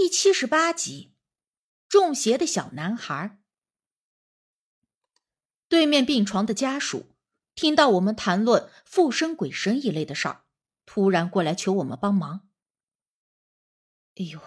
[0.00, 1.16] 第七十八集，
[1.88, 3.40] 中邪的小男孩。
[5.68, 7.16] 对面病床的家属
[7.56, 10.44] 听到我们谈论附身鬼神一类的事儿，
[10.86, 12.48] 突然过来求我们帮忙。
[14.14, 14.40] 哎呦，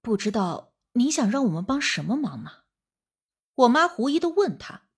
[0.00, 2.64] 不知道你想让我们帮什么忙呢？
[3.54, 4.88] 我妈狐疑的问他。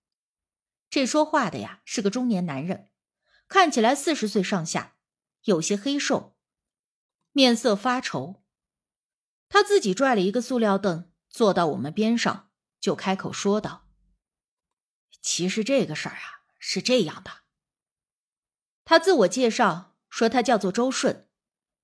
[0.89, 2.89] 这说话的呀是个中年男人，
[3.47, 4.97] 看起来四十岁上下，
[5.43, 6.35] 有些黑瘦，
[7.33, 8.41] 面色发愁。
[9.55, 12.51] 他自己拽了一个塑料凳，坐到我们边上，
[12.81, 13.87] 就开口说道
[15.23, 17.31] ：“其实这个事儿啊是这样的。”
[18.85, 21.29] 他自我介绍说，他叫做周顺，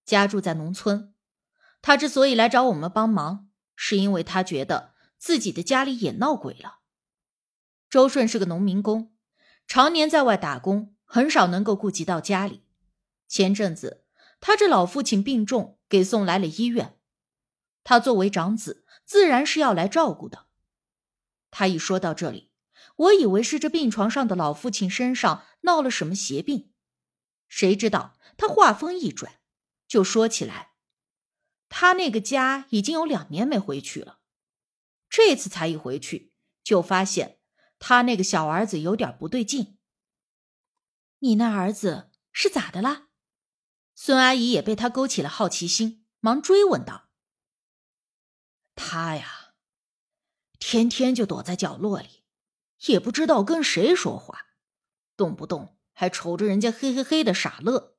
[0.05, 1.15] 家住在农村。
[1.81, 6.81] 他之所以来找我们帮忙，是因为他觉得自己的家里也闹鬼了。
[7.89, 9.15] 周顺是个农民工，
[9.69, 12.65] 常年在外打工，很少能够顾及到家里。
[13.29, 14.05] 前阵子
[14.41, 16.97] 他这老父亲病重，给送来了医院。
[17.83, 20.47] 他作为长子，自然是要来照顾的。
[21.51, 22.53] 他一说到这里，
[22.97, 26.73] 我以为是这病床上的老父亲身上闹了什么邪病，
[27.49, 29.41] 谁知道他话锋一转，
[29.89, 30.73] 就说起来，
[31.69, 34.21] 他那个家已经有两年没回去了，
[35.09, 37.41] 这次才一回去，就发现
[37.79, 39.79] 他那个小儿子有点不对劲。
[41.19, 43.09] 你那儿子是咋的啦？
[43.95, 47.10] 孙阿姨也被他勾起了好奇心，忙追问道。
[48.83, 49.53] 他呀，
[50.59, 52.25] 天天就躲在角落里，
[52.87, 54.47] 也不知道跟谁说话，
[55.19, 57.99] 动不动还瞅着人家嘿嘿嘿的傻乐。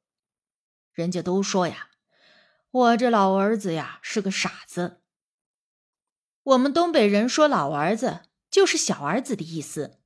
[0.91, 1.91] 人家都说呀，
[2.71, 5.03] 我这老儿子呀是个傻子。
[6.41, 9.99] 我们东北人说老儿子就是小儿子的意思，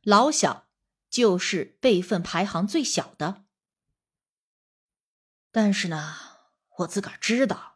[0.00, 0.68] 老小
[1.10, 3.44] 就是辈分排行最小的。
[5.52, 6.16] 但是呢，
[6.78, 7.73] 我自个儿知道。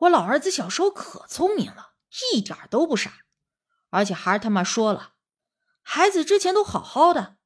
[0.00, 1.94] 我老儿子小时候可聪明了，
[2.32, 3.24] 一点都不傻，
[3.90, 5.14] 而且还他妈说了，
[5.82, 7.38] 孩子之前都好好的，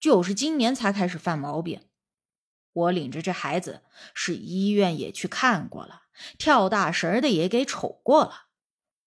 [0.00, 1.88] 就是今年才开始犯毛病。
[2.72, 3.82] 我领着这孩子
[4.14, 6.04] 是医院也去看过了，
[6.38, 8.46] 跳大神的也给瞅过了，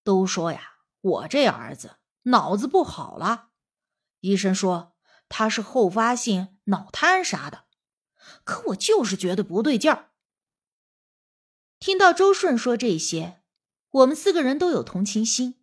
[0.04, 3.48] 都说呀，我这儿子脑子不好了，
[4.20, 4.94] 医生说
[5.28, 7.64] 他是后发性脑瘫啥的，
[8.44, 10.12] 可我就是觉得不对劲儿。
[11.86, 13.44] 听到周顺说这些，
[13.90, 15.62] 我们四个人都有同情心。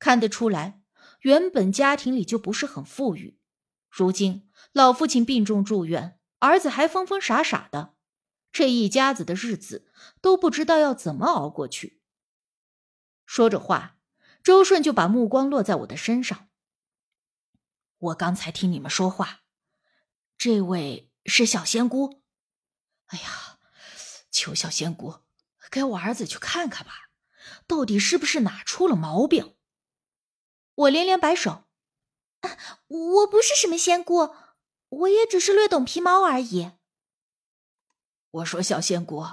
[0.00, 0.82] 看得出来，
[1.20, 3.38] 原本家庭里就不是很富裕，
[3.88, 7.94] 如今老父亲病重住院，儿子还疯疯傻傻的，
[8.50, 9.86] 这一家子的日子
[10.20, 12.02] 都不知道要怎么熬过去。
[13.24, 13.98] 说着话，
[14.42, 16.48] 周顺就把目光落在我的身上。
[17.96, 19.42] 我刚才听你们说话，
[20.36, 22.24] 这位是小仙姑。
[23.06, 23.60] 哎呀，
[24.32, 25.22] 求小仙姑！
[25.74, 27.10] 给我儿子去看看吧，
[27.66, 29.56] 到底是不是哪出了毛病？
[30.76, 31.64] 我连连摆手，
[32.86, 34.36] 我不是什么仙姑，
[34.88, 36.70] 我也只是略懂皮毛而已。
[38.30, 39.26] 我说小仙姑，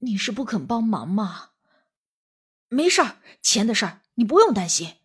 [0.00, 1.52] 你是不肯帮忙吗？
[2.68, 4.96] 没事儿，钱的事儿你不用担心，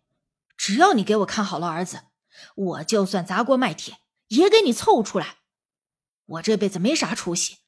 [0.58, 2.08] 只要你给我看好了儿子，
[2.54, 5.38] 我就算砸锅卖铁也给你凑出来。
[6.26, 7.60] 我这辈子没啥出息，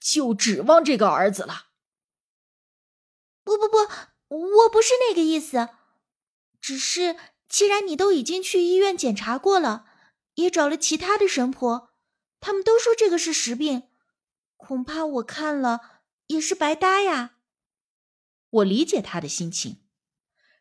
[0.00, 1.66] 就指望这个儿子了。
[3.56, 3.86] 不不
[4.28, 5.70] 不，我不是那个意思，
[6.60, 7.16] 只是
[7.48, 9.86] 既然你都已经去医院检查过了，
[10.34, 11.90] 也找了其他的神婆，
[12.38, 13.88] 他们都说这个是实病，
[14.56, 17.36] 恐怕我看了也是白搭呀。
[18.50, 19.82] 我理解他的心情，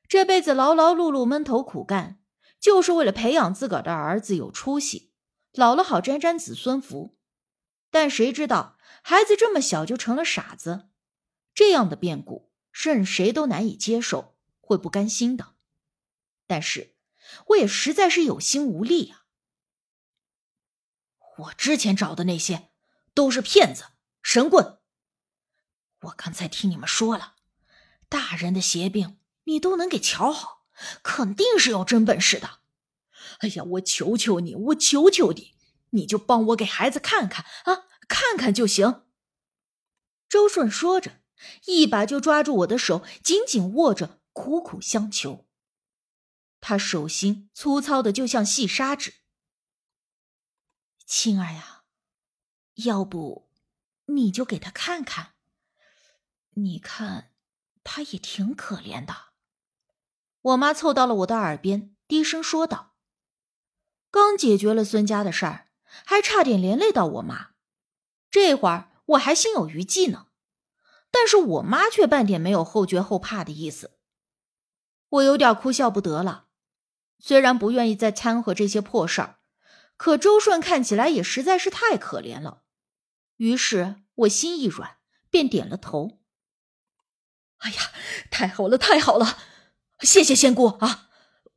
[0.08, 2.20] 这辈子劳劳碌碌闷头苦干，
[2.60, 5.14] 就是为了培养自个儿的儿子有出息，
[5.54, 7.18] 老了好沾沾子孙福。
[7.92, 10.90] 但谁知道孩子这么小就成了傻子，
[11.54, 12.49] 这样的变故。
[12.72, 15.56] 任谁都难以接受，会不甘心的。
[16.48, 16.96] 但是，
[17.48, 19.26] 我也实在是有心无力啊。
[21.38, 22.72] 我之前找的那些
[23.14, 23.86] 都是骗子、
[24.22, 24.80] 神棍。
[26.02, 27.36] 我刚才听你们说了，
[28.08, 30.66] 大人的邪病你都能给瞧好，
[31.04, 32.60] 肯定是有真本事的。
[33.40, 35.56] 哎呀，我求求你，我求求你，
[35.92, 39.06] 你就帮我给孩子看看啊，看看就行。
[40.28, 41.22] 周顺说着。
[41.66, 45.48] 一把就抓住我的手，紧紧握着，苦苦相求。
[46.62, 49.14] 他手心粗糙的就像细砂纸。
[51.06, 51.84] 青儿呀，
[52.86, 53.50] 要不
[54.08, 55.34] 你就给他看看，
[56.52, 57.32] 你看
[57.84, 59.30] 他也挺可怜的。
[60.42, 62.96] 我妈凑到了我的耳边，低声说道
[64.12, 67.52] ：“刚解决了孙家的事儿，还差点连累到我妈，
[68.30, 70.28] 这会儿我还心有余悸呢。”
[71.12, 73.98] 但是我妈却半点没有后觉后怕的意思。
[75.10, 76.46] 我有点哭笑不得了。
[77.18, 79.40] 虽然不愿意再掺和这些破事儿，
[79.98, 82.64] 可周顺看起来也实在是太可怜了。
[83.38, 84.98] 于是我心一软，
[85.30, 86.20] 便点了头。
[87.58, 87.78] 哎呀，
[88.32, 89.38] 太好了，太好了！
[90.00, 91.10] 谢谢仙姑啊！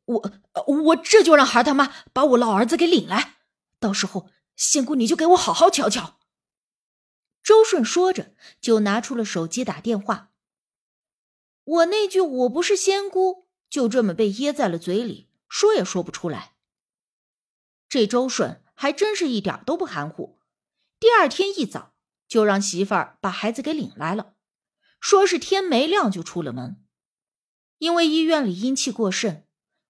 [0.06, 0.32] 我
[0.66, 3.36] 我这就让孩他妈把我老儿子给领来，
[3.78, 6.18] 到时候仙姑你就给我好好瞧瞧。
[7.42, 10.30] 周顺说着，就拿出了手机打电话。
[11.64, 16.54] 我那句“我不是仙姑”就这么被噎在了嘴里，说也说不出来。
[17.88, 20.38] 这周顺还真是一点都不含糊，
[20.98, 21.94] 第二天一早
[22.26, 24.34] 就让媳妇儿把孩子给领来了，
[25.00, 26.82] 说是天没亮就出了门。
[27.78, 29.44] 因为医院里阴气过盛，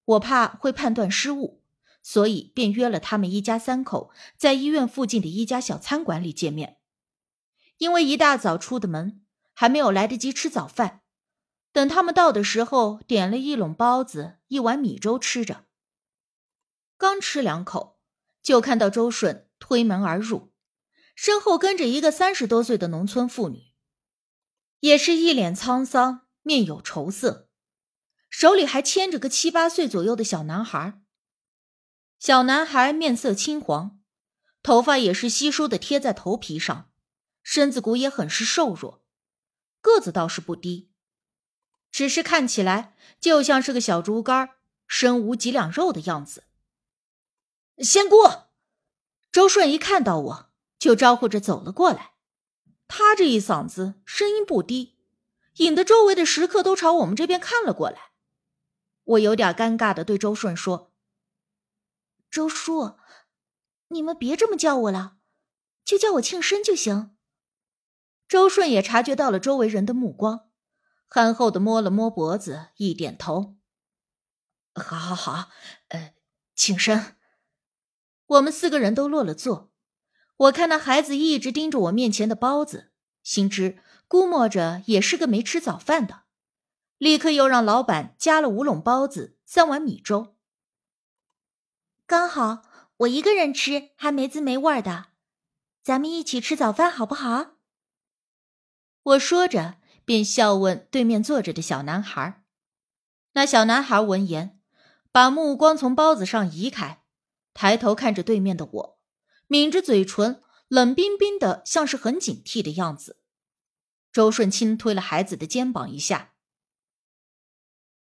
[0.05, 1.61] 我怕会判断失误，
[2.01, 6.79] 所以便约了他们一家三口在医院附近的一家小餐馆里见面。
[7.83, 11.01] 因为一大早出的门，还没有来得及吃早饭。
[11.73, 15.65] 等他们到的时候，点了一笼包子、一碗米粥吃着。
[16.97, 17.99] 刚吃两口，
[18.41, 20.53] 就看到周顺推门而入，
[21.13, 23.73] 身后跟着一个三十多岁的农村妇女，
[24.79, 27.49] 也是一脸沧桑，面有愁色，
[28.29, 31.01] 手里还牵着个七八岁左右的小男孩。
[32.17, 33.99] 小男孩面色青黄，
[34.61, 36.91] 头发也是稀疏的贴在头皮上。
[37.53, 39.03] 身子骨也很是瘦弱，
[39.79, 40.89] 个子倒是不低，
[41.91, 44.55] 只是看起来就像是个小竹竿，
[44.87, 46.45] 身无几两肉的样子。
[47.77, 48.15] 仙姑，
[49.31, 52.13] 周顺一看到我就招呼着走了过来，
[52.87, 54.97] 他这一嗓子声音不低，
[55.57, 58.13] 引得周围的食客都朝我们这边看了过来。
[59.03, 60.91] 我有点尴尬的对周顺说
[62.31, 62.97] ：“周叔，
[63.89, 65.17] 你们别这么叫我了，
[65.85, 67.11] 就叫我庆生就行。”
[68.33, 70.49] 周顺也察觉到了周围人的目光，
[71.05, 73.57] 憨厚的摸了摸脖子，一点头
[74.73, 75.49] ：“好，好，好，
[75.89, 76.15] 呃，
[76.55, 77.15] 庆生。”
[78.25, 79.71] 我们四个人都落了座。
[80.35, 82.91] 我看那孩子一直盯着我面前的包子，
[83.21, 83.77] 心知
[84.07, 86.23] 估摸着也是个没吃早饭的，
[86.97, 90.35] 立刻又让老板加了五笼包子、三碗米粥。
[92.07, 92.63] 刚好
[92.97, 95.09] 我一个人吃还没滋没味的，
[95.83, 97.52] 咱们一起吃早饭好不好？
[99.03, 102.43] 我说着，便笑问对面坐着的小男孩。
[103.33, 104.61] 那小男孩闻言，
[105.11, 107.03] 把目光从包子上移开，
[107.53, 108.99] 抬头看着对面的我，
[109.47, 113.19] 抿着嘴唇，冷冰冰的，像是很警惕的样子。
[114.11, 116.33] 周顺轻推了孩子的肩膀一下：“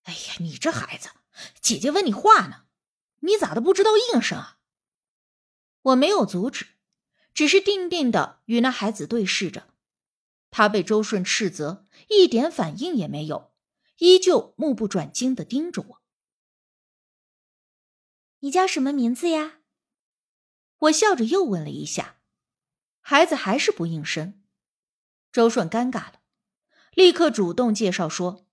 [0.03, 1.09] 哎呀，你这孩子，
[1.59, 2.65] 姐姐问你话呢，
[3.21, 4.59] 你咋的不知道应声啊？”
[5.81, 6.67] 我没有阻止，
[7.33, 9.73] 只是定定的与那孩子对视着。
[10.57, 13.53] 他被周顺斥责，一点反应也没有，
[13.99, 16.01] 依旧目不转睛的盯着我。
[18.39, 19.59] 你叫什么名字呀？
[20.79, 22.21] 我笑着又问了一下，
[23.01, 24.41] 孩子还是不应声。
[25.31, 26.21] 周顺尴尬了，
[26.95, 28.47] 立刻主动介绍说：“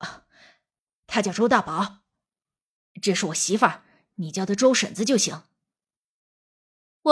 [0.00, 0.26] 啊，
[1.06, 2.04] 他叫周大宝，
[3.02, 3.84] 这是我媳妇儿，
[4.14, 5.42] 你叫她周婶子就行。”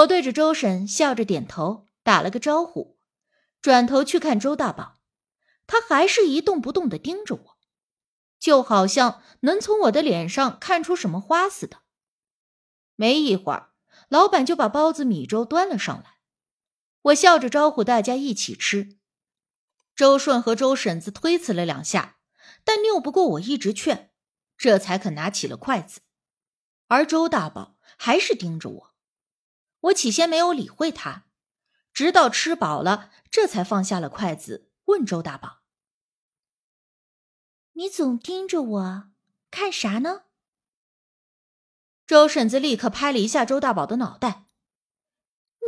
[0.01, 2.94] 我对着周婶笑着点头，打了个招呼。
[3.65, 4.99] 转头去看周大宝，
[5.67, 7.59] 他还是一动不动的盯着我，
[8.39, 11.79] 就好像能从我的脸上看出什么花似的。
[12.95, 13.71] 没一会儿，
[14.11, 16.19] 老板就把包子、米粥端了上来，
[17.01, 18.99] 我笑着招呼大家一起吃。
[19.97, 22.19] 周顺和周婶子推辞了两下，
[22.65, 24.13] 但拗不过我一直劝，
[24.59, 26.03] 这才肯拿起了筷子。
[26.89, 28.95] 而周大宝还是盯着我，
[29.81, 31.24] 我起先没有理会他。
[31.95, 35.63] 直到吃饱了，这才放下了筷子，问周大宝
[37.75, 39.11] ：“你总盯着我，
[39.51, 40.25] 看啥呢？”
[42.05, 44.49] 周婶子立刻拍了一下周大宝的脑袋：“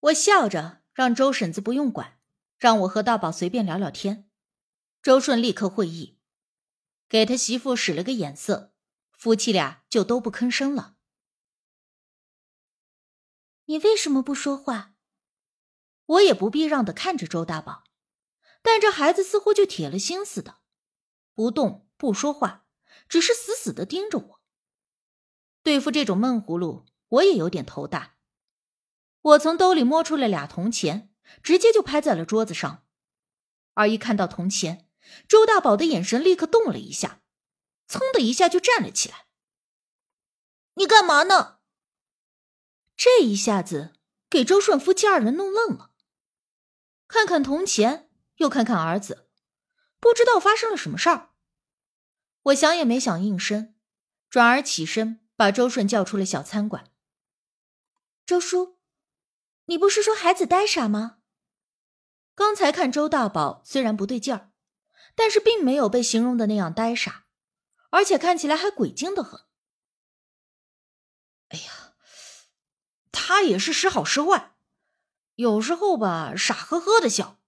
[0.00, 2.18] 我笑着让周婶子不用管，
[2.58, 4.28] 让我和大宝随便聊聊天。
[5.00, 6.18] 周顺立刻会意，
[7.08, 8.74] 给他媳妇使了个眼色，
[9.12, 10.96] 夫妻俩就都不吭声了。
[13.72, 14.92] 你为什么不说话？
[16.04, 17.84] 我也不避让的看着周大宝，
[18.60, 20.58] 但这孩子似乎就铁了心似的，
[21.32, 22.66] 不动不说话，
[23.08, 24.40] 只是死死的盯着我。
[25.62, 28.16] 对付这种闷葫芦，我也有点头大。
[29.22, 31.10] 我从兜里摸出了俩铜钱，
[31.42, 32.84] 直接就拍在了桌子上。
[33.72, 34.86] 而一看到铜钱，
[35.26, 37.22] 周大宝的眼神立刻动了一下，
[37.88, 39.28] 噌的一下就站了起来。
[40.74, 41.60] 你干嘛呢？
[43.04, 43.94] 这一下子
[44.30, 45.90] 给周顺夫妻二人弄愣了。
[47.08, 49.28] 看看铜钱，又看看儿子，
[49.98, 51.30] 不知道发生了什么事儿。
[52.42, 53.74] 我想也没想应声，
[54.30, 56.92] 转而起身把周顺叫出了小餐馆。
[58.24, 58.78] 周叔，
[59.64, 61.18] 你不是说孩子呆傻吗？
[62.36, 64.52] 刚才看周大宝虽然不对劲儿，
[65.16, 67.26] 但是并没有被形容的那样呆傻，
[67.90, 69.40] 而且看起来还鬼精的很。
[71.48, 71.81] 哎呀，
[73.12, 74.54] 他也是时好时坏，
[75.36, 77.38] 有时候吧傻呵呵的笑，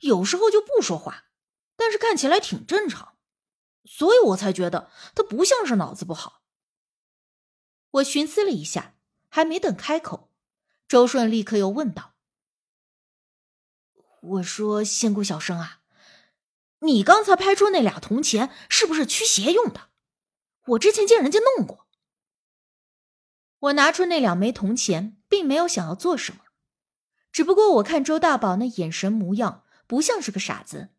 [0.00, 1.24] 有时候就不说话，
[1.74, 3.16] 但是看起来挺正常，
[3.84, 6.42] 所以我才觉得他不像是脑子不好。
[7.92, 8.94] 我寻思了一下，
[9.28, 10.30] 还没等开口，
[10.86, 12.14] 周顺立刻又问道
[14.20, 15.80] ：“我说仙姑小生啊，
[16.80, 19.88] 你刚才拍出那俩铜钱是不是驱邪用的？
[20.66, 21.86] 我之前见人家弄过。”
[23.60, 26.42] 我拿出那两枚铜钱，并没有想要做什么，
[27.32, 30.94] 只不过我看周大宝那眼神模样，不像是个傻子，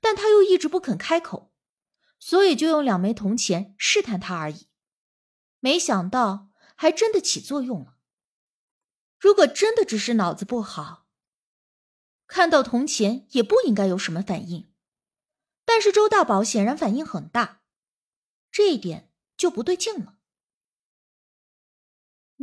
[0.00, 1.52] 但他又一直不肯开口，
[2.18, 4.68] 所以就用两枚铜钱试探他而已。
[5.60, 7.96] 没想到还真的起作用了。
[9.18, 11.06] 如果真的只是脑子不好，
[12.26, 14.70] 看到铜钱也不应该有什么反应，
[15.64, 17.62] 但是周大宝显然反应很大，
[18.50, 20.13] 这一点就不对劲了。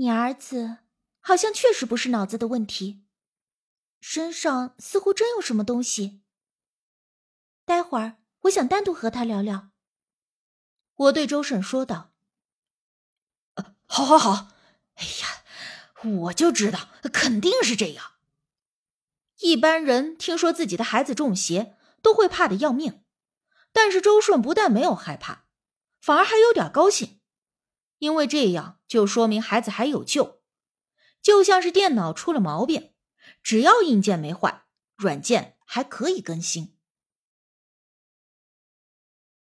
[0.01, 0.77] 你儿子
[1.19, 3.03] 好像确实不是脑子的问题，
[3.99, 6.23] 身上似乎真有什么东西。
[7.65, 9.69] 待会儿我想单独和他聊聊。
[10.95, 12.15] 我对周顺说道
[13.85, 14.47] ：“好，好，好！
[14.95, 15.43] 哎呀，
[16.23, 18.13] 我就知道，肯定是这样。
[19.41, 23.03] 一般人听说自己的孩子中邪，都会怕的要命，
[23.71, 25.45] 但是周顺不但没有害怕，
[26.01, 27.19] 反而还有点高兴。”
[28.01, 30.41] 因为这样就说明孩子还有救，
[31.21, 32.91] 就像是电脑出了毛病，
[33.41, 34.65] 只要硬件没坏，
[34.97, 36.75] 软件还可以更新。